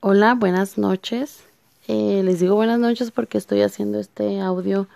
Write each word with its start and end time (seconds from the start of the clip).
Hola, 0.00 0.36
buenas 0.36 0.78
noches. 0.78 1.42
Eh, 1.88 2.22
les 2.22 2.38
digo 2.38 2.54
buenas 2.54 2.78
noches 2.78 3.10
porque 3.10 3.36
estoy 3.36 3.62
haciendo 3.62 3.98
este 3.98 4.40
audio 4.40 4.86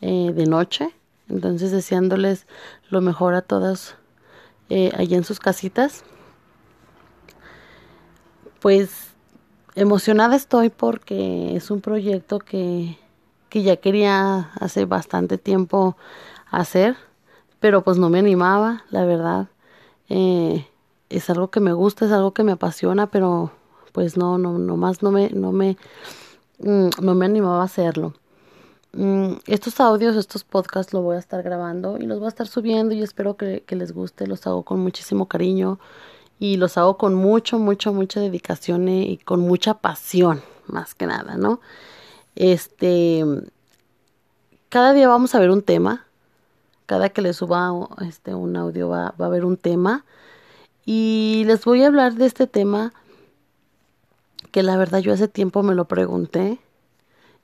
eh, 0.00 0.30
de 0.32 0.46
noche. 0.46 0.94
Entonces 1.28 1.72
deseándoles 1.72 2.46
lo 2.88 3.00
mejor 3.00 3.34
a 3.34 3.42
todas 3.42 3.96
eh, 4.68 4.92
allá 4.96 5.16
en 5.16 5.24
sus 5.24 5.40
casitas. 5.40 6.04
Pues 8.60 9.08
emocionada 9.74 10.36
estoy 10.36 10.68
porque 10.68 11.56
es 11.56 11.72
un 11.72 11.80
proyecto 11.80 12.38
que, 12.38 12.96
que 13.48 13.64
ya 13.64 13.78
quería 13.78 14.52
hace 14.60 14.84
bastante 14.84 15.38
tiempo 15.38 15.96
hacer, 16.52 16.94
pero 17.58 17.82
pues 17.82 17.98
no 17.98 18.10
me 18.10 18.20
animaba, 18.20 18.84
la 18.90 19.04
verdad. 19.06 19.48
Es 20.08 21.30
algo 21.30 21.50
que 21.50 21.58
me 21.58 21.72
gusta, 21.72 22.04
es 22.04 22.12
algo 22.12 22.32
que 22.32 22.44
me 22.44 22.52
apasiona, 22.52 23.08
pero 23.08 23.50
pues 23.96 24.18
no, 24.18 24.36
no, 24.36 24.58
no 24.58 24.76
más 24.76 25.02
no 25.02 25.10
me, 25.10 25.30
no 25.30 25.52
me, 25.52 25.78
mm, 26.58 26.90
no 27.00 27.14
me 27.14 27.24
animaba 27.24 27.62
a 27.62 27.64
hacerlo. 27.64 28.12
Mm, 28.92 29.36
estos 29.46 29.80
audios, 29.80 30.16
estos 30.16 30.44
podcasts 30.44 30.92
los 30.92 31.02
voy 31.02 31.16
a 31.16 31.18
estar 31.18 31.42
grabando 31.42 31.96
y 31.96 32.04
los 32.04 32.18
voy 32.18 32.26
a 32.26 32.28
estar 32.28 32.46
subiendo 32.46 32.94
y 32.94 33.02
espero 33.02 33.38
que, 33.38 33.62
que 33.66 33.74
les 33.74 33.92
guste, 33.92 34.26
los 34.26 34.46
hago 34.46 34.64
con 34.64 34.80
muchísimo 34.80 35.28
cariño 35.28 35.78
y 36.38 36.58
los 36.58 36.76
hago 36.76 36.98
con 36.98 37.14
mucho, 37.14 37.58
mucho, 37.58 37.94
mucha 37.94 38.20
dedicación 38.20 38.86
y 38.86 39.16
con 39.16 39.40
mucha 39.40 39.72
pasión, 39.72 40.42
más 40.66 40.94
que 40.94 41.06
nada, 41.06 41.38
¿no? 41.38 41.62
Este, 42.34 43.24
cada 44.68 44.92
día 44.92 45.08
vamos 45.08 45.34
a 45.34 45.38
ver 45.38 45.50
un 45.50 45.62
tema, 45.62 46.04
cada 46.84 47.08
que 47.08 47.22
les 47.22 47.36
suba 47.36 47.72
este, 48.06 48.34
un 48.34 48.58
audio 48.58 48.90
va, 48.90 49.14
va 49.18 49.24
a 49.24 49.28
haber 49.28 49.46
un 49.46 49.56
tema 49.56 50.04
y 50.84 51.44
les 51.46 51.64
voy 51.64 51.82
a 51.82 51.86
hablar 51.86 52.12
de 52.12 52.26
este 52.26 52.46
tema 52.46 52.92
que 54.56 54.62
la 54.62 54.78
verdad 54.78 55.00
yo 55.00 55.12
hace 55.12 55.28
tiempo 55.28 55.62
me 55.62 55.74
lo 55.74 55.84
pregunté 55.84 56.58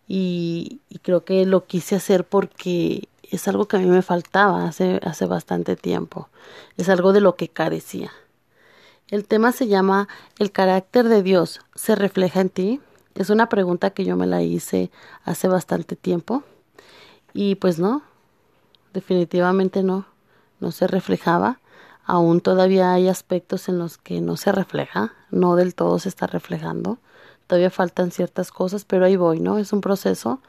y, 0.09 0.81
creo 1.03 1.27
que 1.27 1.45
lo 1.45 1.67
quise 1.67 1.95
hacer 1.95 2.25
porque 2.25 3.07
es 3.23 3.47
algo 3.49 3.69
que 3.69 3.77
a 3.77 3.81
mí 3.81 3.85
me 3.85 4.01
faltaba 4.01 4.65
hace, 4.65 4.99
hace 5.05 5.27
bastante 5.27 5.77
tiempo, 5.77 6.31
es 6.79 6.89
algo 6.89 7.13
de 7.13 7.21
lo 7.21 7.37
que 7.37 7.49
carecía. 7.49 8.11
El 9.09 9.27
tema 9.27 9.53
se 9.53 9.69
llama 9.69 10.09
¿El 10.39 10.53
carácter 10.53 11.07
de 11.07 11.23
Dios 11.23 11.61
se 11.75 11.97
refleja 11.97 12.41
en 12.41 12.49
ti? 12.49 12.81
Es 13.15 13.29
una 13.29 13.51
pregunta 13.51 13.91
que 13.91 14.07
yo 14.07 14.17
me 14.17 14.27
la 14.27 14.41
hice 14.41 14.91
hace 15.23 15.49
bastante 15.49 15.97
tiempo 15.97 16.43
y 17.35 17.57
pues 17.57 17.79
no, 17.79 18.01
definitivamente 18.95 19.83
no, 19.83 20.07
no 20.61 20.73
se 20.73 20.87
reflejaba 20.87 21.59
aún 22.05 22.41
todavía 22.41 22.93
hay 22.93 23.09
aspectos 23.09 23.69
en 23.69 23.79
los 23.79 23.99
que 23.99 24.21
no 24.21 24.37
se 24.37 24.53
refleja, 24.53 25.15
no 25.31 25.57
del 25.57 25.75
todo 25.75 25.99
se 25.99 26.09
está 26.09 26.27
reflejando, 26.27 26.99
todavía 27.53 27.69
faltan 27.69 28.13
ciertas 28.13 28.51
cosas, 28.51 28.87
pero 28.87 29.05
ahí 29.05 29.17
voy, 29.17 29.39
¿no? 29.39 29.59
Es 29.59 29.75
un 29.75 29.83
proceso 29.83 30.41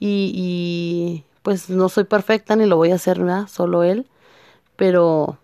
y, 0.00 0.32
y 0.34 1.24
pues 1.44 1.70
no 1.70 1.88
soy 1.88 2.02
perfecta 2.02 2.56
ni 2.56 2.66
lo 2.66 2.76
voy 2.76 2.90
a 2.90 2.96
hacer, 2.96 3.20
¿verdad? 3.20 3.46
Solo 3.46 3.84
él, 3.84 4.08
pero, 4.74 5.38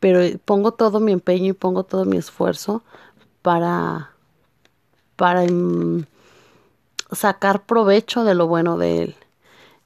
pero 0.00 0.18
pongo 0.44 0.72
todo 0.72 0.98
mi 0.98 1.12
empeño 1.12 1.50
y 1.50 1.52
pongo 1.52 1.84
todo 1.84 2.04
mi 2.04 2.16
esfuerzo 2.16 2.82
para, 3.42 4.10
para 5.14 5.44
um, 5.44 6.02
sacar 7.12 7.64
provecho 7.64 8.24
de 8.24 8.34
lo 8.34 8.48
bueno 8.48 8.76
de 8.76 9.02
él. 9.04 9.16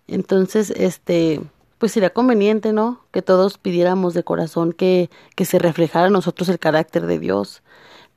Entonces, 0.06 0.70
este, 0.70 1.42
pues 1.76 1.92
sería 1.92 2.14
conveniente, 2.14 2.72
¿no? 2.72 3.02
Que 3.10 3.20
todos 3.20 3.58
pidiéramos 3.58 4.14
de 4.14 4.24
corazón 4.24 4.72
que, 4.72 5.10
que 5.36 5.44
se 5.44 5.58
reflejara 5.58 6.06
en 6.06 6.14
nosotros 6.14 6.48
el 6.48 6.58
carácter 6.58 7.04
de 7.04 7.18
Dios. 7.18 7.62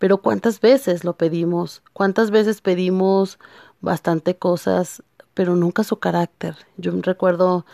Pero 0.01 0.17
¿cuántas 0.17 0.61
veces 0.61 1.03
lo 1.03 1.13
pedimos? 1.13 1.83
¿Cuántas 1.93 2.31
veces 2.31 2.59
pedimos 2.59 3.37
bastante 3.81 4.35
cosas, 4.35 5.03
pero 5.35 5.55
nunca 5.55 5.83
su 5.83 5.97
carácter? 5.97 6.55
Yo 6.77 6.91
recuerdo, 7.03 7.67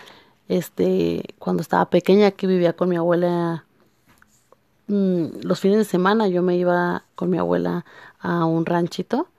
este, 0.49 1.23
cuando 1.39 1.61
estaba 1.61 1.89
pequeña 1.89 2.31
que 2.31 2.45
vivía 2.45 2.73
con 2.73 2.89
mi 2.89 2.97
abuela, 2.97 3.63
mmm, 4.87 5.39
los 5.41 5.61
fines 5.61 5.77
de 5.77 5.85
semana 5.85 6.27
yo 6.27 6.43
me 6.43 6.57
iba 6.57 7.05
con 7.15 7.29
mi 7.29 7.37
abuela 7.37 7.85
a 8.19 8.43
un 8.43 8.65
ranchito 8.65 9.29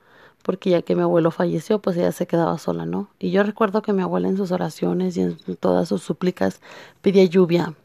porque 0.41 0.71
ya 0.71 0.81
que 0.81 0.95
mi 0.95 1.03
abuelo 1.03 1.29
falleció, 1.29 1.77
pues 1.77 1.95
ella 1.95 2.11
se 2.11 2.25
quedaba 2.25 2.57
sola, 2.57 2.87
¿no? 2.87 3.09
Y 3.19 3.29
yo 3.29 3.43
recuerdo 3.43 3.83
que 3.83 3.93
mi 3.93 4.01
abuela 4.01 4.29
en 4.29 4.37
sus 4.37 4.51
oraciones 4.51 5.15
y 5.15 5.21
en 5.21 5.37
todas 5.59 5.89
sus 5.89 6.01
súplicas 6.01 6.59
pedía 7.03 7.23
lluvia, 7.25 7.75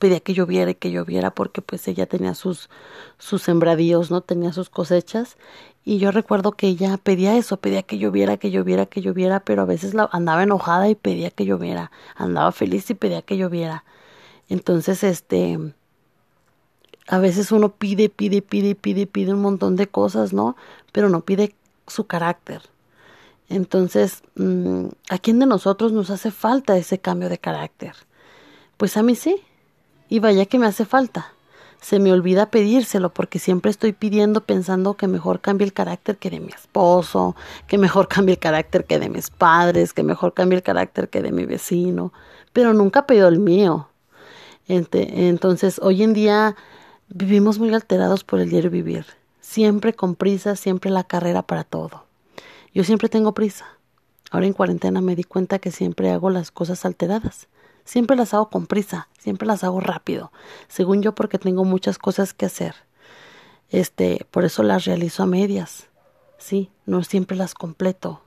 pedía 0.00 0.18
que 0.20 0.34
lloviera 0.34 0.72
y 0.72 0.74
que 0.74 0.90
lloviera 0.90 1.32
porque 1.32 1.62
pues 1.62 1.86
ella 1.88 2.06
tenía 2.06 2.34
sus 2.34 2.68
sus 3.18 3.42
sembradíos, 3.42 4.10
¿no? 4.10 4.22
Tenía 4.22 4.52
sus 4.52 4.70
cosechas 4.70 5.36
y 5.84 5.98
yo 5.98 6.10
recuerdo 6.10 6.52
que 6.52 6.66
ella 6.68 6.96
pedía 6.98 7.36
eso, 7.36 7.58
pedía 7.58 7.82
que 7.84 7.98
lloviera, 7.98 8.36
que 8.36 8.50
lloviera, 8.50 8.86
que 8.86 9.02
lloviera, 9.02 9.40
pero 9.40 9.62
a 9.62 9.66
veces 9.66 9.94
la, 9.94 10.08
andaba 10.12 10.42
enojada 10.42 10.88
y 10.88 10.96
pedía 10.96 11.30
que 11.30 11.46
lloviera, 11.46 11.92
andaba 12.16 12.52
feliz 12.52 12.90
y 12.90 12.94
pedía 12.94 13.22
que 13.22 13.36
lloviera. 13.36 13.84
Entonces, 14.48 15.04
este 15.04 15.58
a 17.08 17.18
veces 17.18 17.52
uno 17.52 17.70
pide, 17.74 18.08
pide, 18.08 18.42
pide, 18.42 18.74
pide, 18.74 19.06
pide 19.06 19.34
un 19.34 19.42
montón 19.42 19.76
de 19.76 19.88
cosas, 19.88 20.32
¿no? 20.32 20.56
Pero 20.92 21.08
no 21.08 21.22
pide 21.22 21.54
su 21.86 22.06
carácter. 22.06 22.62
Entonces, 23.48 24.22
mm, 24.36 24.86
¿a 25.10 25.18
quién 25.18 25.40
de 25.40 25.46
nosotros 25.46 25.92
nos 25.92 26.10
hace 26.10 26.30
falta 26.30 26.78
ese 26.78 27.00
cambio 27.00 27.28
de 27.28 27.38
carácter? 27.38 27.94
Pues 28.76 28.96
a 28.96 29.02
mí 29.02 29.16
sí. 29.16 29.42
Y 30.10 30.18
vaya 30.18 30.44
que 30.44 30.58
me 30.58 30.66
hace 30.66 30.84
falta. 30.84 31.32
Se 31.80 31.98
me 31.98 32.12
olvida 32.12 32.50
pedírselo 32.50 33.08
porque 33.08 33.38
siempre 33.38 33.70
estoy 33.70 33.94
pidiendo 33.94 34.42
pensando 34.42 34.92
que 34.94 35.06
mejor 35.06 35.40
cambie 35.40 35.64
el 35.64 35.72
carácter 35.72 36.18
que 36.18 36.28
de 36.28 36.40
mi 36.40 36.52
esposo, 36.52 37.34
que 37.66 37.78
mejor 37.78 38.08
cambie 38.14 38.34
el 38.34 38.38
carácter 38.38 38.84
que 38.84 38.98
de 38.98 39.08
mis 39.08 39.30
padres, 39.30 39.94
que 39.94 40.02
mejor 40.02 40.34
cambie 40.34 40.56
el 40.56 40.62
carácter 40.62 41.08
que 41.08 41.22
de 41.22 41.32
mi 41.32 41.46
vecino, 41.46 42.12
pero 42.52 42.74
nunca 42.74 43.06
pido 43.06 43.28
el 43.28 43.38
mío. 43.38 43.88
Entonces, 44.68 45.80
hoy 45.82 46.02
en 46.02 46.12
día 46.12 46.54
Vivimos 47.12 47.58
muy 47.58 47.74
alterados 47.74 48.22
por 48.22 48.38
el 48.38 48.50
diario 48.50 48.70
vivir, 48.70 49.04
siempre 49.40 49.94
con 49.94 50.14
prisa, 50.14 50.54
siempre 50.54 50.92
la 50.92 51.02
carrera 51.02 51.42
para 51.42 51.64
todo. 51.64 52.04
Yo 52.72 52.84
siempre 52.84 53.08
tengo 53.08 53.34
prisa. 53.34 53.66
Ahora 54.30 54.46
en 54.46 54.52
cuarentena 54.52 55.00
me 55.00 55.16
di 55.16 55.24
cuenta 55.24 55.58
que 55.58 55.72
siempre 55.72 56.10
hago 56.10 56.30
las 56.30 56.52
cosas 56.52 56.84
alteradas. 56.84 57.48
Siempre 57.90 58.16
las 58.16 58.34
hago 58.34 58.50
con 58.50 58.68
prisa, 58.68 59.08
siempre 59.18 59.48
las 59.48 59.64
hago 59.64 59.80
rápido, 59.80 60.30
según 60.68 61.02
yo 61.02 61.12
porque 61.12 61.40
tengo 61.40 61.64
muchas 61.64 61.98
cosas 61.98 62.32
que 62.34 62.46
hacer. 62.46 62.76
Este, 63.68 64.28
por 64.30 64.44
eso 64.44 64.62
las 64.62 64.84
realizo 64.84 65.24
a 65.24 65.26
medias. 65.26 65.88
Sí, 66.38 66.70
no 66.86 67.02
siempre 67.02 67.36
las 67.36 67.52
completo. 67.52 68.22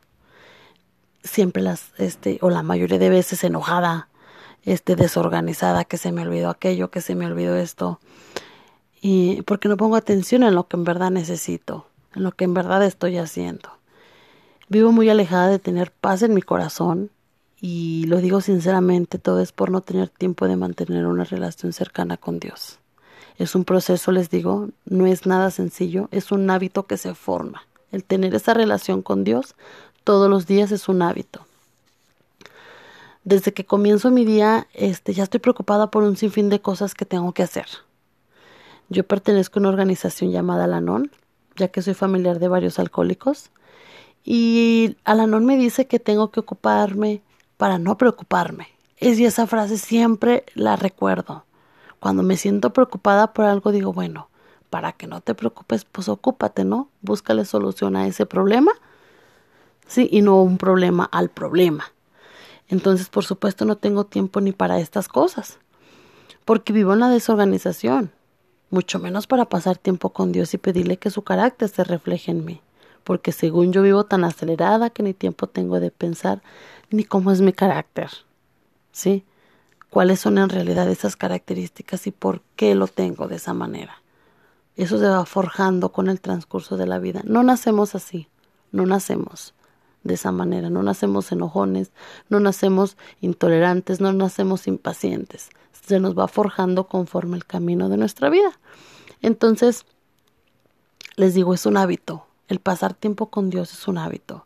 Siempre 1.23 1.63
las 1.63 1.94
este 1.97 2.40
o 2.41 2.50
la 2.50 2.62
mayoría 2.62 3.00
de 3.00 3.09
veces 3.09 3.41
enojada, 3.46 4.09
este 4.63 4.97
desorganizada, 4.97 5.85
que 5.85 5.96
se 5.97 6.12
me 6.12 6.23
olvidó 6.23 6.50
aquello, 6.50 6.91
que 6.91 7.00
se 7.00 7.16
me 7.16 7.25
olvidó 7.25 7.56
esto 7.56 8.02
y 9.00 9.44
porque 9.44 9.69
no 9.69 9.78
pongo 9.78 9.96
atención 9.96 10.44
en 10.44 10.56
lo 10.56 10.68
que 10.68 10.75
en 10.75 10.84
verdad 10.84 11.09
necesito, 11.09 11.88
en 12.16 12.23
lo 12.23 12.34
que 12.34 12.44
en 12.44 12.53
verdad 12.53 12.84
estoy 12.84 13.18
haciendo. 13.18 13.69
Vivo 14.68 14.91
muy 14.91 15.09
alejada 15.09 15.47
de 15.47 15.59
tener 15.59 15.94
paz 15.94 16.22
en 16.22 16.34
mi 16.34 16.41
corazón 16.41 17.12
y 17.63 18.03
lo 18.07 18.18
digo 18.18 18.41
sinceramente, 18.41 19.18
todo 19.18 19.40
es 19.40 19.53
por 19.53 19.72
no 19.72 19.79
tener 19.79 20.09
tiempo 20.09 20.47
de 20.47 20.57
mantener 20.57 21.07
una 21.07 21.24
relación 21.24 21.72
cercana 21.72 22.18
con 22.18 22.40
Dios. 22.40 22.79
Es 23.38 23.56
un 23.56 23.63
proceso, 23.63 24.12
les 24.12 24.29
digo, 24.29 24.68
no 24.85 25.07
es 25.07 25.25
nada 25.25 25.50
sencillo, 25.50 26.09
es 26.12 26.34
un 26.34 26.50
hábito 26.50 26.85
que 26.85 26.97
se 26.97 27.16
forma. 27.16 27.66
El 27.94 28.03
tener 28.03 28.35
esa 28.35 28.53
relación 28.53 29.02
con 29.02 29.23
Dios 29.23 29.56
todos 30.03 30.29
los 30.29 30.46
días 30.46 30.73
es 30.73 30.90
un 30.90 31.02
hábito. 31.02 31.46
Desde 33.23 33.53
que 33.53 33.66
comienzo 33.66 34.12
mi 34.12 34.25
día, 34.25 34.68
este, 34.73 35.13
ya 35.13 35.23
estoy 35.23 35.40
preocupada 35.40 35.90
por 35.90 36.03
un 36.03 36.18
sinfín 36.18 36.50
de 36.50 36.59
cosas 36.59 36.94
que 36.94 37.06
tengo 37.06 37.31
que 37.31 37.44
hacer 37.44 37.68
yo 38.94 39.06
pertenezco 39.06 39.59
a 39.59 39.62
una 39.62 39.69
organización 39.69 40.31
llamada 40.31 40.66
Alanon, 40.66 41.11
ya 41.55 41.67
que 41.67 41.82
soy 41.82 41.93
familiar 41.93 42.40
de 42.40 42.47
varios 42.47 42.79
alcohólicos. 42.79 43.49
Y 44.23 44.96
Alanon 45.03 45.46
me 45.46 45.58
dice 45.58 45.88
que 45.88 45.99
tengo 45.99 46.32
que 46.32 46.40
ocuparme 46.40 47.22
para 47.58 47.78
no 47.78 47.97
preocuparme. 47.97 48.67
Es 48.97 49.20
y 49.20 49.26
esa 49.26 49.47
frase 49.47 49.78
siempre 49.78 50.46
la 50.55 50.76
recuerdo. 50.76 51.46
Cuando 52.00 52.23
me 52.23 52.38
siento 52.38 52.73
preocupada 52.73 53.34
por 53.34 53.46
algo 53.46 53.72
digo, 53.72 53.94
bueno, 53.94 54.29
para 54.70 54.91
que 54.91 55.08
no 55.08 55.22
te 55.22 55.35
preocupes, 55.35 55.85
pues 55.85 56.09
ocúpate, 56.09 56.66
¿no? 56.66 56.90
Búscale 57.02 57.46
solución 57.46 57.96
a 57.96 58.08
ese 58.08 58.26
problema. 58.26 58.72
Sí, 59.88 60.08
y 60.11 60.22
no 60.22 60.41
un 60.41 60.58
problema 60.58 61.05
al 61.11 61.29
problema. 61.29 61.85
Entonces, 62.67 63.09
por 63.09 63.26
supuesto, 63.26 63.66
no 63.66 63.78
tengo 63.78 64.05
tiempo 64.05 64.41
ni 64.41 64.52
para 64.52 64.79
estas 64.79 65.08
cosas, 65.08 65.59
porque 66.46 66.73
vivo 66.73 66.94
en 66.94 67.02
la 67.02 67.09
desorganización 67.09 68.11
mucho 68.73 69.00
menos 69.00 69.28
para 69.28 69.46
pasar 69.46 69.78
tiempo 69.78 70.09
con 70.09 70.32
Dios 70.32 70.53
y 70.53 70.58
pedirle 70.58 70.97
que 70.97 71.11
su 71.11 71.22
carácter 71.22 71.70
se 71.70 71.84
refleje 71.84 72.32
en 72.32 72.44
mí, 72.44 72.59
porque 73.03 73.32
según 73.32 73.72
yo 73.72 73.84
vivo 73.84 74.03
tan 74.05 74.23
acelerada 74.23 74.90
que 74.90 75.03
ni 75.03 75.14
tiempo 75.14 75.47
tengo 75.47 75.79
de 75.79 75.91
pensar 75.91 76.41
ni 76.93 77.03
cómo 77.03 77.31
es 77.31 77.41
mi 77.41 77.53
carácter. 77.53 78.11
¿Sí? 78.91 79.25
¿Cuáles 79.90 80.19
son 80.19 80.37
en 80.37 80.49
realidad 80.49 80.87
esas 80.90 81.16
características 81.16 82.05
y 82.05 82.11
por 82.11 82.41
qué 82.55 82.75
lo 82.75 82.87
tengo 82.87 83.28
de 83.28 83.37
esa 83.37 83.55
manera? 83.55 84.03
Eso 84.75 84.99
se 84.99 85.07
va 85.07 85.25
forjando 85.25 85.91
con 85.91 86.07
el 86.07 86.22
transcurso 86.22 86.78
de 86.78 86.85
la 86.85 86.99
vida. 86.99 87.22
No 87.25 87.41
nacemos 87.41 87.95
así, 87.95 88.28
no 88.72 88.85
nacemos 88.85 89.55
de 90.03 90.13
esa 90.13 90.31
manera, 90.31 90.69
no 90.69 90.84
nacemos 90.84 91.31
enojones, 91.31 91.91
no 92.29 92.40
nacemos 92.40 92.95
intolerantes, 93.22 93.99
no 93.99 94.13
nacemos 94.13 94.67
impacientes. 94.67 95.49
Se 95.72 95.99
nos 95.99 96.17
va 96.17 96.28
forjando 96.28 96.87
conforme 96.87 97.37
el 97.37 97.45
camino 97.45 97.90
de 97.90 97.97
nuestra 97.97 98.29
vida. 98.29 98.59
Entonces, 99.23 99.87
les 101.16 101.34
digo, 101.34 101.55
es 101.55 101.66
un 101.66 101.78
hábito. 101.78 102.28
El 102.47 102.59
pasar 102.59 102.93
tiempo 102.93 103.31
con 103.31 103.49
Dios 103.49 103.73
es 103.73 103.87
un 103.87 103.97
hábito. 103.97 104.45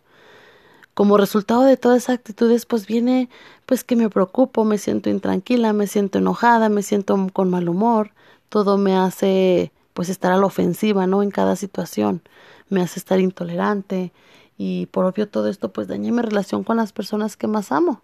Como 0.97 1.17
resultado 1.17 1.61
de 1.61 1.77
todas 1.77 1.99
esas 2.05 2.15
actitudes, 2.15 2.65
pues 2.65 2.87
viene, 2.87 3.29
pues 3.67 3.83
que 3.83 3.95
me 3.95 4.09
preocupo, 4.09 4.65
me 4.65 4.79
siento 4.79 5.11
intranquila, 5.11 5.71
me 5.71 5.85
siento 5.85 6.17
enojada, 6.17 6.69
me 6.69 6.81
siento 6.81 7.15
con 7.33 7.51
mal 7.51 7.69
humor, 7.69 8.13
todo 8.49 8.79
me 8.79 8.97
hace 8.97 9.71
pues 9.93 10.09
estar 10.09 10.31
a 10.31 10.37
la 10.37 10.47
ofensiva, 10.47 11.05
¿no? 11.05 11.21
En 11.21 11.29
cada 11.29 11.55
situación. 11.55 12.23
Me 12.69 12.81
hace 12.81 12.97
estar 12.99 13.19
intolerante 13.19 14.11
y 14.57 14.87
por 14.87 15.05
obvio 15.05 15.29
todo 15.29 15.49
esto 15.49 15.71
pues 15.71 15.87
dañé 15.87 16.11
mi 16.11 16.23
relación 16.23 16.63
con 16.63 16.77
las 16.77 16.93
personas 16.93 17.37
que 17.37 17.45
más 17.45 17.71
amo, 17.71 18.01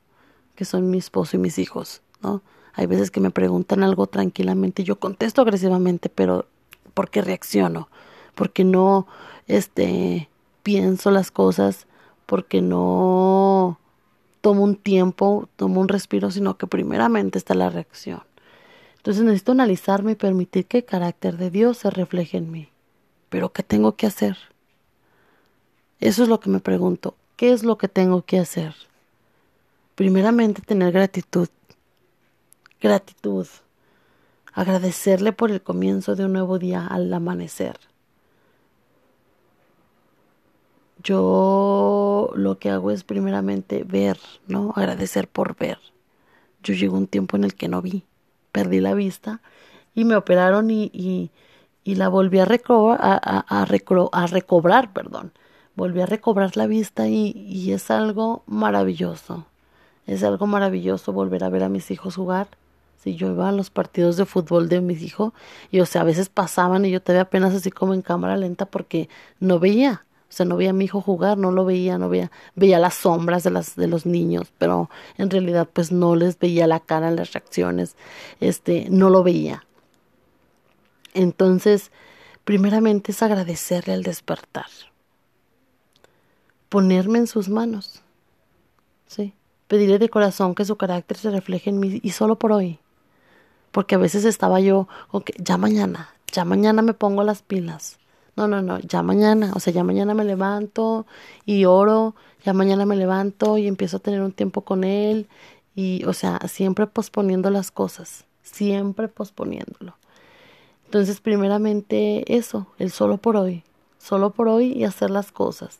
que 0.53 0.63
son 0.63 0.91
mi 0.91 0.99
esposo 0.99 1.35
y 1.35 1.39
mis 1.39 1.57
hijos, 1.57 2.03
¿no? 2.21 2.43
Hay 2.75 2.85
veces 2.85 3.09
que 3.09 3.21
me 3.21 3.31
preguntan 3.31 3.81
algo 3.81 4.05
tranquilamente 4.05 4.83
y 4.83 4.85
yo 4.85 4.99
contesto 4.99 5.41
agresivamente, 5.41 6.09
pero 6.09 6.45
¿por 6.93 7.09
qué 7.09 7.23
reacciono? 7.23 7.89
Porque 8.35 8.63
no 8.63 9.07
este 9.47 10.29
pienso 10.61 11.09
las 11.09 11.31
cosas, 11.31 11.87
porque 12.25 12.61
no 12.61 13.79
tomo 14.41 14.63
un 14.63 14.75
tiempo, 14.75 15.47
tomo 15.55 15.79
un 15.79 15.87
respiro, 15.87 16.31
sino 16.31 16.57
que 16.57 16.67
primeramente 16.67 17.37
está 17.37 17.53
la 17.53 17.69
reacción. 17.69 18.23
Entonces 18.97 19.23
necesito 19.23 19.51
analizarme 19.51 20.13
y 20.13 20.15
permitir 20.15 20.65
que 20.65 20.79
el 20.79 20.85
carácter 20.85 21.37
de 21.37 21.49
Dios 21.49 21.77
se 21.77 21.89
refleje 21.89 22.37
en 22.37 22.51
mí. 22.51 22.69
Pero 23.29 23.51
¿qué 23.51 23.63
tengo 23.63 23.95
que 23.95 24.07
hacer? 24.07 24.37
Eso 25.99 26.23
es 26.23 26.29
lo 26.29 26.39
que 26.39 26.49
me 26.49 26.59
pregunto. 26.59 27.15
¿Qué 27.35 27.51
es 27.51 27.63
lo 27.63 27.77
que 27.77 27.87
tengo 27.87 28.21
que 28.23 28.39
hacer? 28.39 28.75
Primeramente 29.95 30.61
tener 30.61 30.91
gratitud. 30.91 31.47
Gratitud. 32.81 33.47
Agradecerle 34.53 35.33
por 35.33 35.51
el 35.51 35.61
comienzo 35.61 36.15
de 36.15 36.25
un 36.25 36.33
nuevo 36.33 36.59
día 36.59 36.85
al 36.85 37.13
amanecer. 37.13 37.79
Yo 41.01 42.12
lo 42.35 42.59
que 42.59 42.69
hago 42.69 42.91
es 42.91 43.03
primeramente 43.03 43.83
ver, 43.83 44.17
¿no? 44.47 44.73
Agradecer 44.75 45.27
por 45.27 45.55
ver. 45.55 45.79
Yo 46.63 46.73
llego 46.73 46.97
un 46.97 47.07
tiempo 47.07 47.37
en 47.37 47.43
el 47.43 47.55
que 47.55 47.67
no 47.67 47.81
vi 47.81 48.03
perdí 48.53 48.79
la 48.79 48.93
vista 48.93 49.41
y 49.93 50.05
me 50.05 50.15
operaron 50.15 50.71
y, 50.71 50.89
y, 50.93 51.31
y 51.83 51.95
la 51.95 52.07
volví 52.07 52.39
a, 52.39 52.45
recobrar, 52.45 52.99
a, 53.01 53.61
a, 53.61 53.65
recobrar, 54.27 54.93
perdón. 54.93 55.33
Volví 55.75 55.99
a 56.01 56.05
recobrar 56.05 56.55
la 56.55 56.67
vista 56.67 57.07
y, 57.07 57.31
y 57.31 57.73
es 57.73 57.91
algo 57.91 58.43
maravilloso. 58.45 59.45
Es 60.05 60.23
algo 60.23 60.47
maravilloso 60.47 61.11
volver 61.11 61.43
a 61.43 61.49
ver 61.49 61.63
a 61.63 61.69
mis 61.69 61.91
hijos 61.91 62.15
jugar. 62.15 62.47
Si 62.97 63.15
yo 63.15 63.31
iba 63.31 63.49
a 63.49 63.51
los 63.51 63.69
partidos 63.69 64.15
de 64.17 64.25
fútbol 64.25 64.69
de 64.69 64.79
mis 64.81 65.01
hijos 65.01 65.33
y 65.71 65.81
o 65.81 65.85
sea, 65.85 66.01
a 66.01 66.05
veces 66.05 66.29
pasaban 66.29 66.85
y 66.85 66.91
yo 66.91 67.01
te 67.01 67.11
veía 67.11 67.23
apenas 67.23 67.53
así 67.53 67.71
como 67.71 67.93
en 67.93 68.01
cámara 68.01 68.37
lenta 68.37 68.65
porque 68.65 69.09
no 69.39 69.59
veía. 69.59 70.05
O 70.33 70.35
sea, 70.35 70.47
no 70.47 70.57
veía 70.57 70.71
a 70.71 70.74
mi 70.74 70.85
hijo 70.85 71.00
jugar, 71.00 71.38
no 71.38 71.51
lo 71.51 71.63
veía, 71.63 72.00
no 72.00 72.09
veía, 72.09 72.31
veía 72.56 72.80
las 72.80 72.95
sombras 72.95 73.44
de 73.44 73.51
las 73.51 73.75
de 73.75 73.85
los 73.85 74.07
niños, 74.07 74.51
pero 74.57 74.89
en 75.19 75.30
realidad 75.30 75.69
pues 75.71 75.91
no 75.91 76.15
les 76.15 76.39
veía 76.39 76.65
la 76.65 76.80
cara, 76.80 77.12
las 77.12 77.33
reacciones, 77.33 77.95
este, 78.39 78.88
no 78.89 79.12
lo 79.12 79.21
veía. 79.21 79.63
Entonces, 81.13 81.91
primeramente 82.45 83.12
es 83.12 83.21
agradecerle 83.21 83.94
al 83.94 84.01
despertar. 84.01 84.65
Ponerme 86.68 87.19
en 87.19 87.27
sus 87.27 87.47
manos. 87.47 88.01
Sí, 89.06 89.36
pedirle 89.68 90.00
de 90.00 90.09
corazón 90.09 90.56
que 90.56 90.65
su 90.65 90.77
carácter 90.77 91.15
se 91.15 91.29
refleje 91.29 91.69
en 91.69 91.79
mí 91.79 92.00
y 92.01 92.09
solo 92.09 92.39
por 92.39 92.53
hoy. 92.53 92.79
Porque 93.71 93.94
a 93.94 94.00
veces 94.00 94.25
estaba 94.25 94.59
yo, 94.59 94.88
okay, 95.12 95.36
ya 95.38 95.59
mañana, 95.59 96.09
ya 96.31 96.44
mañana 96.44 96.81
me 96.81 96.95
pongo 96.95 97.24
las 97.24 97.44
pilas 97.44 98.00
no, 98.35 98.47
no, 98.47 98.62
no, 98.62 98.80
ya 98.80 99.03
mañana, 99.03 99.51
o 99.56 99.59
sea, 99.59 99.71
ya 99.71 99.83
mañana 99.83 100.13
me 100.13 100.24
levanto 100.24 101.06
y 101.45 101.65
oro, 101.65 102.15
ya 102.44 102.53
mañana 102.53 102.85
me 102.85 102.95
levanto 102.95 103.57
y 103.57 103.68
empiezo 103.68 103.97
a 103.97 104.00
tener 104.00 104.21
un 104.21 104.31
tiempo 104.31 104.62
con 104.62 104.83
él 104.83 105.27
y, 105.75 106.03
o 106.06 106.13
sea, 106.13 106.39
siempre 106.47 106.88
posponiendo 106.88 107.50
las 107.51 107.69
cosas, 107.69 108.25
siempre 108.41 109.07
posponiéndolo. 109.07 109.95
Entonces, 110.85 111.21
primeramente 111.21 112.35
eso, 112.35 112.68
el 112.80 112.91
solo 112.91 113.18
por 113.18 113.35
hoy, 113.38 113.63
solo 113.97 114.31
por 114.31 114.47
hoy 114.47 114.74
y 114.74 114.83
hacer 114.83 115.09
las 115.09 115.31
cosas. 115.31 115.79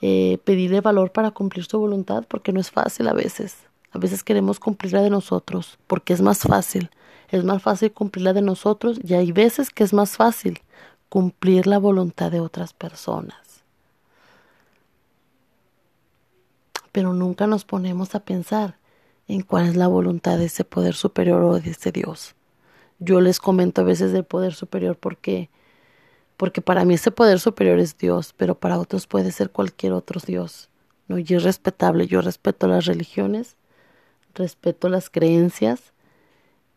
Eh, 0.00 0.38
pedirle 0.44 0.80
valor 0.80 1.12
para 1.12 1.30
cumplir 1.30 1.64
su 1.64 1.78
voluntad, 1.78 2.24
porque 2.26 2.52
no 2.52 2.60
es 2.60 2.70
fácil 2.70 3.06
a 3.06 3.12
veces. 3.12 3.56
A 3.92 3.98
veces 3.98 4.24
queremos 4.24 4.58
cumplirla 4.58 5.00
de 5.00 5.10
nosotros, 5.10 5.78
porque 5.86 6.12
es 6.12 6.20
más 6.22 6.40
fácil. 6.40 6.90
Es 7.28 7.44
más 7.44 7.62
fácil 7.62 7.92
cumplirla 7.92 8.32
de 8.32 8.42
nosotros 8.42 8.98
y 9.02 9.14
hay 9.14 9.30
veces 9.32 9.70
que 9.70 9.84
es 9.84 9.92
más 9.92 10.16
fácil 10.16 10.60
cumplir 11.12 11.66
la 11.66 11.76
voluntad 11.76 12.32
de 12.32 12.40
otras 12.40 12.72
personas. 12.72 13.36
Pero 16.90 17.12
nunca 17.12 17.46
nos 17.46 17.66
ponemos 17.66 18.14
a 18.14 18.20
pensar 18.20 18.78
en 19.28 19.42
cuál 19.42 19.66
es 19.66 19.76
la 19.76 19.88
voluntad 19.88 20.38
de 20.38 20.46
ese 20.46 20.64
poder 20.64 20.94
superior 20.94 21.42
o 21.42 21.60
de 21.60 21.72
ese 21.72 21.92
Dios. 21.92 22.34
Yo 22.98 23.20
les 23.20 23.40
comento 23.40 23.82
a 23.82 23.84
veces 23.84 24.12
del 24.12 24.24
poder 24.24 24.54
superior 24.54 24.96
porque 24.96 25.50
porque 26.38 26.62
para 26.62 26.86
mí 26.86 26.94
ese 26.94 27.10
poder 27.10 27.40
superior 27.40 27.78
es 27.78 27.98
Dios, 27.98 28.32
pero 28.34 28.54
para 28.54 28.78
otros 28.78 29.06
puede 29.06 29.32
ser 29.32 29.50
cualquier 29.50 29.92
otro 29.92 30.18
Dios. 30.26 30.70
¿no? 31.08 31.18
Y 31.18 31.26
es 31.28 31.42
respetable. 31.42 32.06
Yo 32.06 32.22
respeto 32.22 32.68
las 32.68 32.86
religiones, 32.86 33.56
respeto 34.34 34.88
las 34.88 35.10
creencias 35.10 35.92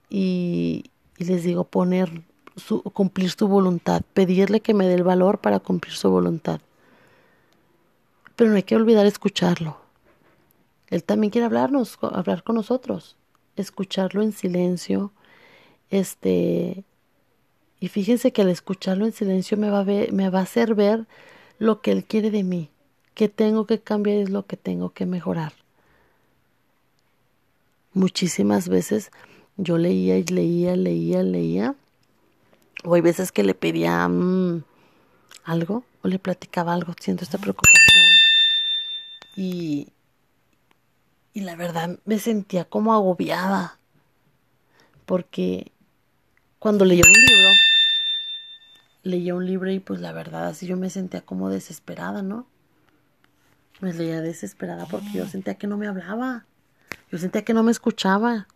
y, 0.09 0.91
y 1.17 1.23
les 1.23 1.43
digo 1.43 1.63
poner 1.63 2.25
su, 2.55 2.81
cumplir 2.81 3.31
su 3.31 3.47
voluntad, 3.47 4.01
pedirle 4.13 4.61
que 4.61 4.73
me 4.73 4.87
dé 4.87 4.95
el 4.95 5.03
valor 5.03 5.39
para 5.39 5.59
cumplir 5.59 5.93
su 5.93 6.09
voluntad. 6.09 6.61
Pero 8.35 8.49
no 8.49 8.55
hay 8.55 8.63
que 8.63 8.75
olvidar 8.75 9.05
escucharlo. 9.05 9.77
Él 10.89 11.03
también 11.03 11.31
quiere 11.31 11.45
hablarnos, 11.45 11.97
hablar 12.01 12.43
con 12.43 12.55
nosotros, 12.55 13.15
escucharlo 13.55 14.21
en 14.21 14.31
silencio, 14.31 15.11
este, 15.89 16.83
y 17.79 17.87
fíjense 17.87 18.31
que 18.31 18.41
al 18.41 18.49
escucharlo 18.49 19.05
en 19.05 19.11
silencio 19.11 19.57
me 19.57 19.69
va 19.69 19.79
a, 19.79 19.83
ver, 19.83 20.11
hacer 20.35 20.75
ver 20.75 21.05
lo 21.59 21.81
que 21.81 21.91
él 21.91 22.03
quiere 22.03 22.31
de 22.31 22.43
mí, 22.43 22.69
que 23.13 23.29
tengo 23.29 23.65
que 23.65 23.79
cambiar 23.79 24.17
es 24.17 24.29
lo 24.29 24.45
que 24.45 24.57
tengo 24.57 24.91
que 24.91 25.05
mejorar. 25.05 25.53
Muchísimas 27.93 28.67
veces 28.67 29.11
yo 29.57 29.77
leía 29.77 30.17
y 30.17 30.23
leía, 30.23 30.75
leía, 30.75 31.23
leía 31.23 31.75
o 32.85 32.93
hay 32.93 33.01
veces 33.01 33.31
que 33.31 33.43
le 33.43 33.53
pedía 33.53 34.07
mm, 34.07 34.63
algo 35.43 35.83
o 36.01 36.07
le 36.07 36.19
platicaba 36.19 36.73
algo, 36.73 36.93
siento 36.99 37.23
esta 37.23 37.37
preocupación. 37.37 38.03
Y, 39.35 39.89
y 41.33 41.41
la 41.41 41.55
verdad 41.55 41.99
me 42.05 42.19
sentía 42.19 42.65
como 42.65 42.93
agobiada. 42.93 43.79
Porque 45.05 45.71
cuando 46.59 46.85
leía 46.85 47.03
un 47.05 47.13
libro, 47.13 47.49
leía 49.03 49.35
un 49.35 49.45
libro 49.45 49.71
y 49.71 49.79
pues 49.79 49.99
la 49.99 50.13
verdad 50.13 50.47
así 50.47 50.65
yo 50.65 50.77
me 50.77 50.89
sentía 50.89 51.21
como 51.21 51.49
desesperada, 51.49 52.21
¿no? 52.21 52.47
Me 53.81 53.93
leía 53.93 54.21
desesperada 54.21 54.85
porque 54.85 55.11
yo 55.13 55.27
sentía 55.27 55.55
que 55.55 55.67
no 55.67 55.77
me 55.77 55.87
hablaba. 55.87 56.45
Yo 57.11 57.17
sentía 57.17 57.43
que 57.43 57.53
no 57.53 57.61
me 57.61 57.71
escuchaba. 57.71 58.47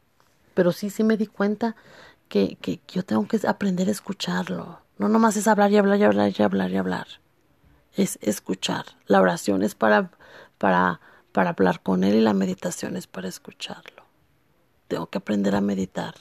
Pero 0.53 0.71
sí, 0.71 0.89
sí 0.89 1.03
me 1.03 1.17
di 1.17 1.27
cuenta 1.27 1.75
que, 2.29 2.55
que 2.62 2.79
yo 2.88 3.03
tengo 3.03 3.27
que 3.27 3.45
aprender 3.45 3.89
a 3.89 3.91
escucharlo. 3.91 4.79
No 4.98 5.09
nomás 5.09 5.36
es 5.36 5.48
hablar 5.48 5.71
y 5.71 5.77
hablar 5.77 6.00
y 6.00 6.03
hablar 6.03 6.31
y 6.38 6.43
hablar 6.43 6.71
y 6.71 6.77
hablar. 6.77 7.07
Es 7.95 8.17
escuchar. 8.21 8.86
La 9.07 9.19
oración 9.19 9.63
es 9.63 9.75
para, 9.75 10.12
para, 10.57 11.01
para 11.31 11.50
hablar 11.50 11.81
con 11.81 12.03
Él 12.03 12.15
y 12.15 12.21
la 12.21 12.33
meditación 12.33 12.95
es 12.95 13.07
para 13.07 13.27
escucharlo. 13.27 14.03
Tengo 14.88 15.07
que 15.07 15.17
aprender 15.17 15.55
a 15.55 15.62
meditar. 15.62 16.15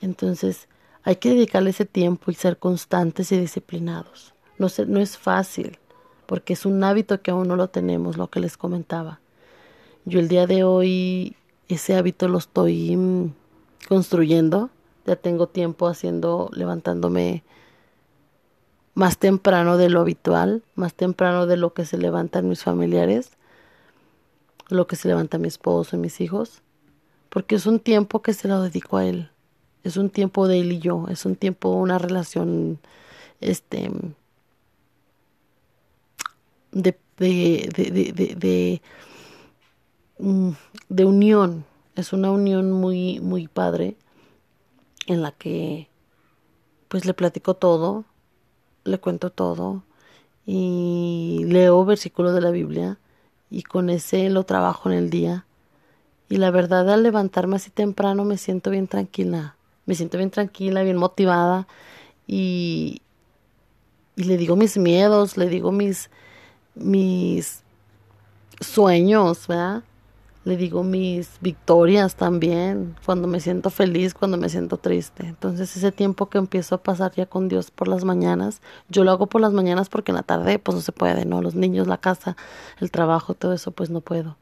Entonces, 0.00 0.68
hay 1.02 1.16
que 1.16 1.30
dedicarle 1.30 1.70
ese 1.70 1.84
tiempo 1.84 2.30
y 2.30 2.34
ser 2.34 2.58
constantes 2.58 3.32
y 3.32 3.38
disciplinados. 3.38 4.34
No, 4.58 4.68
no 4.86 5.00
es 5.00 5.18
fácil, 5.18 5.78
porque 6.26 6.52
es 6.52 6.66
un 6.66 6.82
hábito 6.84 7.22
que 7.22 7.30
aún 7.30 7.48
no 7.48 7.56
lo 7.56 7.68
tenemos, 7.68 8.16
lo 8.16 8.30
que 8.30 8.40
les 8.40 8.56
comentaba. 8.56 9.20
Yo 10.04 10.20
el 10.20 10.28
día 10.28 10.46
de 10.46 10.64
hoy 10.64 11.36
ese 11.74 11.96
hábito 11.96 12.28
lo 12.28 12.38
estoy 12.38 12.96
mm, 12.96 13.32
construyendo. 13.88 14.70
Ya 15.06 15.16
tengo 15.16 15.48
tiempo 15.48 15.88
haciendo, 15.88 16.50
levantándome 16.52 17.42
más 18.94 19.18
temprano 19.18 19.76
de 19.76 19.88
lo 19.88 20.00
habitual, 20.00 20.62
más 20.74 20.94
temprano 20.94 21.46
de 21.46 21.56
lo 21.56 21.72
que 21.72 21.84
se 21.84 21.96
levantan 21.96 22.48
mis 22.48 22.62
familiares, 22.62 23.30
lo 24.68 24.86
que 24.86 24.96
se 24.96 25.08
levanta 25.08 25.38
mi 25.38 25.48
esposo 25.48 25.96
y 25.96 25.98
mis 25.98 26.20
hijos, 26.20 26.62
porque 27.28 27.54
es 27.54 27.66
un 27.66 27.80
tiempo 27.80 28.22
que 28.22 28.34
se 28.34 28.48
lo 28.48 28.62
dedico 28.62 28.98
a 28.98 29.06
él. 29.06 29.30
es 29.82 29.96
un 29.96 30.10
tiempo 30.10 30.46
de 30.46 30.60
él 30.60 30.72
y 30.72 30.78
yo, 30.80 31.06
es 31.08 31.24
un 31.24 31.36
tiempo, 31.36 31.70
una 31.70 31.98
relación, 31.98 32.78
este, 33.40 33.90
de, 36.72 36.98
de, 37.16 37.70
de, 37.74 38.34
de, 38.36 38.82
de, 40.20 40.26
mm, 40.26 40.56
de 40.88 41.04
unión, 41.04 41.64
es 41.96 42.12
una 42.12 42.30
unión 42.30 42.72
muy, 42.72 43.20
muy 43.20 43.48
padre 43.48 43.96
en 45.06 45.22
la 45.22 45.32
que 45.32 45.88
pues 46.88 47.04
le 47.04 47.14
platico 47.14 47.54
todo, 47.54 48.04
le 48.84 48.98
cuento 48.98 49.30
todo 49.30 49.82
y 50.46 51.44
leo 51.46 51.84
versículos 51.84 52.34
de 52.34 52.40
la 52.40 52.50
Biblia 52.50 52.98
y 53.50 53.62
con 53.62 53.90
ese 53.90 54.30
lo 54.30 54.44
trabajo 54.44 54.90
en 54.90 54.96
el 54.96 55.10
día. 55.10 55.46
Y 56.28 56.36
la 56.36 56.50
verdad 56.50 56.88
al 56.90 57.02
levantarme 57.02 57.56
así 57.56 57.70
temprano 57.70 58.24
me 58.24 58.38
siento 58.38 58.70
bien 58.70 58.86
tranquila, 58.88 59.56
me 59.86 59.94
siento 59.94 60.18
bien 60.18 60.30
tranquila, 60.30 60.82
bien 60.82 60.96
motivada 60.96 61.66
y, 62.26 63.02
y 64.16 64.24
le 64.24 64.36
digo 64.36 64.56
mis 64.56 64.76
miedos, 64.78 65.36
le 65.36 65.48
digo 65.48 65.72
mis, 65.72 66.10
mis 66.74 67.62
sueños, 68.60 69.46
¿verdad? 69.48 69.82
Le 70.44 70.56
digo 70.56 70.82
mis 70.82 71.38
victorias 71.40 72.16
también, 72.16 72.96
cuando 73.04 73.28
me 73.28 73.40
siento 73.40 73.68
feliz, 73.70 74.14
cuando 74.14 74.38
me 74.38 74.48
siento 74.48 74.78
triste. 74.78 75.26
Entonces 75.26 75.76
ese 75.76 75.92
tiempo 75.92 76.30
que 76.30 76.38
empiezo 76.38 76.76
a 76.76 76.82
pasar 76.82 77.12
ya 77.14 77.26
con 77.26 77.48
Dios 77.48 77.70
por 77.70 77.88
las 77.88 78.04
mañanas, 78.04 78.62
yo 78.88 79.04
lo 79.04 79.10
hago 79.10 79.26
por 79.26 79.40
las 79.42 79.52
mañanas 79.52 79.88
porque 79.90 80.12
en 80.12 80.16
la 80.16 80.22
tarde 80.22 80.58
pues 80.58 80.74
no 80.76 80.80
se 80.82 80.92
puede, 80.92 81.26
¿no? 81.26 81.42
Los 81.42 81.54
niños, 81.54 81.86
la 81.86 81.98
casa, 81.98 82.36
el 82.80 82.90
trabajo, 82.90 83.34
todo 83.34 83.52
eso 83.52 83.70
pues 83.72 83.90
no 83.90 84.00
puedo. 84.00 84.38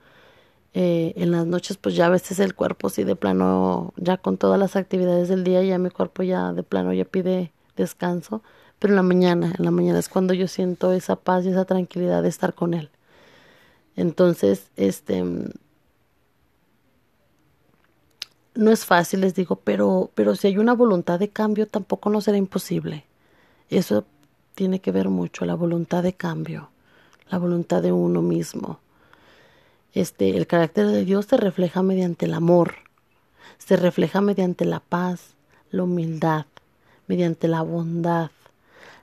Eh, 0.74 1.14
en 1.16 1.32
las 1.32 1.46
noches 1.46 1.76
pues 1.78 1.96
ya 1.96 2.06
a 2.06 2.10
veces 2.10 2.38
el 2.38 2.54
cuerpo 2.54 2.90
sí 2.90 3.02
de 3.04 3.16
plano, 3.16 3.92
ya 3.96 4.18
con 4.18 4.36
todas 4.38 4.58
las 4.60 4.76
actividades 4.76 5.28
del 5.28 5.42
día, 5.44 5.62
ya 5.64 5.78
mi 5.78 5.90
cuerpo 5.90 6.22
ya 6.22 6.52
de 6.52 6.62
plano 6.62 6.92
ya 6.92 7.04
pide 7.04 7.52
descanso, 7.76 8.42
pero 8.78 8.92
en 8.92 8.96
la 8.96 9.02
mañana, 9.02 9.52
en 9.58 9.64
la 9.64 9.70
mañana 9.72 9.98
es 9.98 10.08
cuando 10.08 10.34
yo 10.34 10.46
siento 10.46 10.92
esa 10.92 11.16
paz 11.16 11.44
y 11.44 11.48
esa 11.50 11.64
tranquilidad 11.64 12.22
de 12.22 12.28
estar 12.28 12.54
con 12.54 12.74
Él. 12.74 12.90
Entonces, 13.96 14.70
este 14.76 15.24
no 18.58 18.72
es 18.72 18.84
fácil, 18.84 19.20
les 19.20 19.36
digo, 19.36 19.54
pero, 19.54 20.10
pero 20.16 20.34
si 20.34 20.48
hay 20.48 20.58
una 20.58 20.74
voluntad 20.74 21.20
de 21.20 21.28
cambio, 21.28 21.68
tampoco 21.68 22.10
no 22.10 22.20
será 22.20 22.38
imposible. 22.38 23.04
Eso 23.70 24.04
tiene 24.56 24.80
que 24.80 24.90
ver 24.90 25.08
mucho, 25.08 25.44
la 25.44 25.54
voluntad 25.54 26.02
de 26.02 26.14
cambio, 26.14 26.68
la 27.30 27.38
voluntad 27.38 27.82
de 27.82 27.92
uno 27.92 28.20
mismo. 28.20 28.80
Este, 29.94 30.36
el 30.36 30.48
carácter 30.48 30.88
de 30.88 31.04
Dios 31.04 31.26
se 31.26 31.36
refleja 31.36 31.84
mediante 31.84 32.26
el 32.26 32.34
amor, 32.34 32.74
se 33.58 33.76
refleja 33.76 34.20
mediante 34.20 34.64
la 34.64 34.80
paz, 34.80 35.36
la 35.70 35.84
humildad, 35.84 36.46
mediante 37.06 37.46
la 37.46 37.62
bondad, 37.62 38.32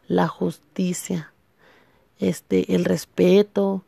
la 0.10 0.28
justicia, 0.28 1.32
este, 2.20 2.76
el 2.76 2.84
respeto, 2.84 3.84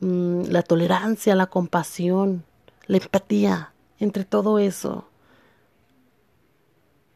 mm, 0.00 0.46
la 0.48 0.62
tolerancia, 0.62 1.36
la 1.36 1.46
compasión, 1.46 2.42
la 2.88 2.96
empatía, 2.96 3.72
entre 4.00 4.24
todo 4.24 4.58
eso. 4.58 5.06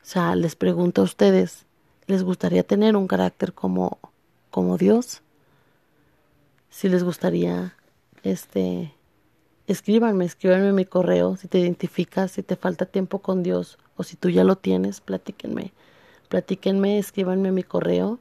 O 0.06 0.08
sea, 0.08 0.36
les 0.36 0.54
pregunto 0.54 1.00
a 1.00 1.04
ustedes, 1.04 1.66
¿les 2.06 2.22
gustaría 2.22 2.62
tener 2.62 2.94
un 2.94 3.08
carácter 3.08 3.52
como, 3.52 3.98
como 4.52 4.78
Dios? 4.78 5.20
Si 6.70 6.88
les 6.88 7.02
gustaría, 7.02 7.75
este, 8.22 8.94
escríbanme, 9.66 10.25
escríbanme 10.25 10.72
mi 10.72 10.84
correo, 10.84 11.34
si 11.34 11.48
te 11.48 11.58
identificas, 11.58 12.30
si 12.30 12.44
te 12.44 12.54
falta 12.54 12.86
tiempo 12.86 13.18
con 13.18 13.42
Dios 13.42 13.78
o 13.96 14.04
si 14.04 14.14
tú 14.14 14.30
ya 14.30 14.44
lo 14.44 14.54
tienes, 14.54 15.00
platíquenme, 15.00 15.72
platíquenme, 16.28 16.98
escríbanme 17.00 17.50
mi 17.50 17.64
correo 17.64 18.20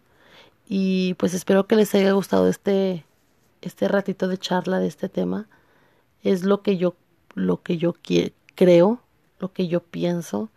y 0.67 1.13
pues 1.19 1.35
espero 1.35 1.67
que 1.67 1.75
les 1.75 1.93
haya 1.93 2.13
gustado 2.13 2.47
este, 2.47 3.05
este 3.61 3.87
ratito 3.87 4.27
de 4.27 4.39
charla 4.39 4.79
de 4.79 4.87
este 4.87 5.07
tema. 5.07 5.47
Es 6.23 6.45
lo 6.45 6.63
que 6.63 6.77
yo, 6.77 6.95
lo 7.35 7.61
que 7.61 7.77
yo 7.77 7.93
creo, 8.55 9.01
lo 9.37 9.53
que 9.53 9.67
yo 9.67 9.81
pienso 9.81 10.49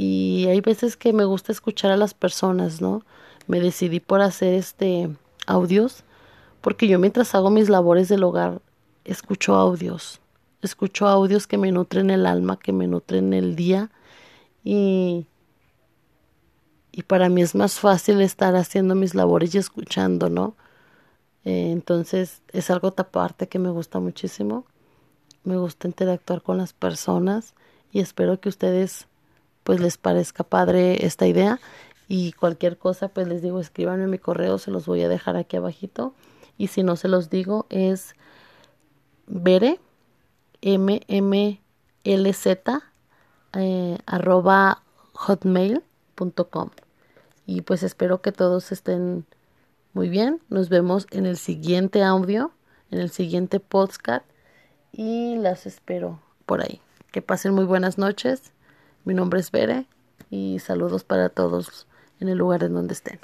y 0.00 0.46
hay 0.46 0.60
veces 0.60 0.96
que 0.96 1.12
me 1.12 1.24
gusta 1.24 1.50
escuchar 1.50 1.90
a 1.90 1.96
las 1.96 2.14
personas, 2.14 2.80
¿no? 2.80 3.02
Me 3.48 3.58
decidí 3.58 3.98
por 3.98 4.20
hacer 4.20 4.54
este 4.54 5.10
audios 5.44 6.04
porque 6.60 6.86
yo 6.86 7.00
mientras 7.00 7.34
hago 7.34 7.50
mis 7.50 7.68
labores 7.68 8.08
del 8.08 8.22
hogar 8.22 8.62
escucho 9.04 9.56
audios, 9.56 10.20
escucho 10.62 11.08
audios 11.08 11.48
que 11.48 11.58
me 11.58 11.72
nutren 11.72 12.10
el 12.10 12.26
alma, 12.26 12.60
que 12.60 12.72
me 12.72 12.86
nutren 12.86 13.34
el 13.34 13.56
día 13.56 13.90
y 14.62 15.26
y 16.92 17.02
para 17.02 17.28
mí 17.28 17.42
es 17.42 17.56
más 17.56 17.80
fácil 17.80 18.20
estar 18.20 18.54
haciendo 18.54 18.94
mis 18.94 19.16
labores 19.16 19.52
y 19.56 19.58
escuchando, 19.58 20.28
¿no? 20.30 20.54
Eh, 21.44 21.72
entonces 21.72 22.40
es 22.52 22.70
algo 22.70 22.94
aparte 22.96 23.48
que 23.48 23.58
me 23.58 23.70
gusta 23.70 23.98
muchísimo. 23.98 24.64
Me 25.42 25.56
gusta 25.56 25.88
interactuar 25.88 26.42
con 26.42 26.58
las 26.58 26.72
personas 26.72 27.54
y 27.90 27.98
espero 27.98 28.40
que 28.40 28.48
ustedes 28.48 29.08
pues 29.68 29.80
les 29.80 29.98
parezca 29.98 30.44
padre 30.44 31.04
esta 31.04 31.26
idea. 31.26 31.60
Y 32.08 32.32
cualquier 32.32 32.78
cosa 32.78 33.08
pues 33.08 33.28
les 33.28 33.42
digo 33.42 33.60
escríbanme 33.60 34.06
mi 34.06 34.16
correo 34.16 34.56
se 34.56 34.70
los 34.70 34.86
voy 34.86 35.02
a 35.02 35.10
dejar 35.10 35.36
aquí 35.36 35.58
abajito. 35.58 36.14
Y 36.56 36.68
si 36.68 36.82
no 36.82 36.96
se 36.96 37.06
los 37.06 37.28
digo 37.28 37.66
es 37.68 38.14
vere 39.26 39.78
m 40.62 41.02
m 41.06 41.60
l 42.02 42.32
z 42.32 42.80
eh, 43.52 43.98
arroba 44.06 44.80
hotmail.com 45.12 46.70
y 47.44 47.60
pues 47.60 47.82
espero 47.82 48.22
que 48.22 48.32
todos 48.32 48.72
estén 48.72 49.26
muy 49.92 50.08
bien. 50.08 50.40
Nos 50.48 50.70
vemos 50.70 51.06
en 51.10 51.26
el 51.26 51.36
siguiente 51.36 52.02
audio 52.02 52.52
en 52.90 53.00
el 53.00 53.10
siguiente 53.10 53.60
podcast. 53.60 54.24
Y 54.92 55.36
las 55.36 55.66
espero 55.66 56.22
por 56.46 56.62
ahí. 56.62 56.80
Que 57.12 57.20
pasen 57.20 57.52
muy 57.52 57.66
buenas 57.66 57.98
noches 57.98 58.54
mi 59.04 59.14
nombre 59.14 59.40
es 59.40 59.50
Bere 59.50 59.86
y 60.30 60.58
saludos 60.58 61.04
para 61.04 61.28
todos 61.28 61.86
en 62.20 62.28
el 62.28 62.38
lugar 62.38 62.62
en 62.64 62.74
donde 62.74 62.94
estén. 62.94 63.18